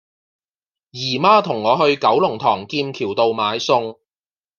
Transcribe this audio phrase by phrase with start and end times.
[0.89, 3.99] 姨媽同我去九龍塘劍橋道買餸